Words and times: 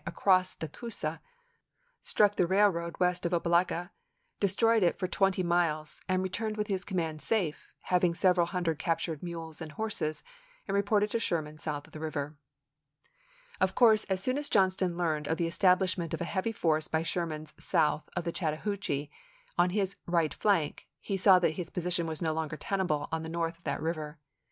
across 0.03 0.55
the 0.55 0.67
Coosa, 0.67 1.21
struck 1.99 2.35
the 2.35 2.47
railroad 2.47 2.95
west 2.99 3.23
of 3.23 3.33
Opelika, 3.33 3.91
destroyed 4.39 4.81
it 4.81 4.97
for 4.97 5.07
twenty 5.07 5.43
miles 5.43 6.01
and 6.09 6.23
re 6.23 6.29
turned 6.29 6.57
with 6.57 6.65
his 6.65 6.83
command 6.83 7.21
safe, 7.21 7.67
having 7.81 8.15
several 8.15 8.47
hundred 8.47 8.79
captured 8.79 9.21
mules 9.21 9.61
and 9.61 9.73
horses, 9.73 10.23
and 10.67 10.73
reported 10.73 11.11
to 11.11 11.19
Sherman 11.19 11.59
south 11.59 11.85
of 11.85 11.93
the 11.93 11.99
river. 11.99 12.35
Of 13.59 13.75
course 13.75 14.05
as 14.05 14.23
soon 14.23 14.39
as 14.39 14.49
Johnston 14.49 14.97
learned 14.97 15.27
of 15.27 15.37
the 15.37 15.45
es 15.45 15.59
tablishment 15.59 16.15
of 16.15 16.21
a 16.21 16.23
heavy 16.23 16.51
force 16.51 16.87
by 16.87 17.03
Sherman 17.03 17.45
south 17.59 18.09
of 18.15 18.23
the 18.23 18.31
Chattahoochee 18.31 19.11
on 19.55 19.69
his 19.69 19.97
right 20.07 20.33
flank, 20.33 20.87
he 20.99 21.15
saw 21.15 21.37
that 21.37 21.51
his 21.57 21.69
position 21.69 22.07
was 22.07 22.23
no 22.23 22.33
longer 22.33 22.57
tenable 22.57 23.07
on 23.11 23.21
the 23.21 23.29
north 23.29 23.59
of 23.59 23.65
that 23.65 23.79
river. 23.83 24.17